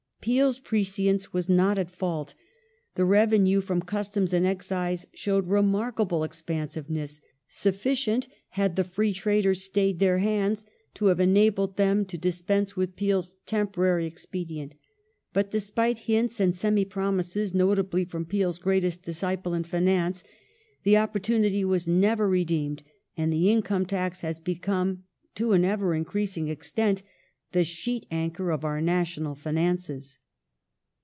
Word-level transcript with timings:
^ 0.21 0.23
Peel's 0.23 0.59
prescience 0.59 1.33
was 1.33 1.49
not 1.49 1.79
at 1.79 1.89
fault. 1.89 2.35
The 2.93 3.05
revenue 3.05 3.59
from 3.59 3.81
customs 3.81 4.33
and 4.33 4.45
excise 4.45 5.07
showed 5.15 5.47
remark 5.47 5.99
able 5.99 6.23
expansiveness, 6.23 7.21
sufficient, 7.47 8.27
had 8.49 8.75
the 8.75 8.83
free 8.83 9.13
traders 9.13 9.63
stayed 9.63 9.97
their 9.97 10.19
hands, 10.19 10.67
to 10.93 11.07
have 11.07 11.19
enabled 11.19 11.75
them 11.75 12.05
to 12.05 12.19
dispense 12.19 12.75
with 12.75 12.95
Peel's 12.95 13.35
"temporary" 13.47 14.05
expedient: 14.05 14.75
but, 15.33 15.49
despite 15.49 15.97
hints 15.97 16.39
and 16.39 16.53
semi 16.53 16.85
promises, 16.85 17.55
notably 17.55 18.05
from 18.05 18.23
PeeFs 18.27 18.61
greatest 18.61 19.01
disciple 19.01 19.55
in 19.55 19.63
finance, 19.63 20.23
the 20.83 20.97
opportunity 20.97 21.65
was 21.65 21.87
never 21.87 22.29
redeemed, 22.29 22.83
and 23.17 23.33
the 23.33 23.49
income 23.49 23.87
tax 23.87 24.21
has 24.21 24.39
become 24.39 25.03
to 25.33 25.53
an 25.53 25.65
ever 25.65 25.95
in 25.95 26.05
creasing 26.05 26.47
extent 26.47 27.01
the 27.53 27.65
sheet 27.65 28.05
anchor 28.11 28.49
of 28.49 28.63
our 28.63 28.79
national 28.79 29.35
finances. 29.35 30.17